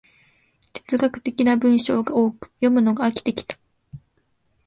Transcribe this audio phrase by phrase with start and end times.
[0.73, 3.59] 哲学的な文章が多く、読むのが飽きてきた